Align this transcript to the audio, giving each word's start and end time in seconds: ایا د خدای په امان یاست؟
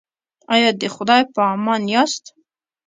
ایا 0.53 0.69
د 0.81 0.83
خدای 0.95 1.21
په 1.33 1.41
امان 1.53 1.81
یاست؟ 1.93 2.23